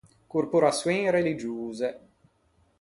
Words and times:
Corporaçioin 0.33 1.11
religiose. 1.17 1.95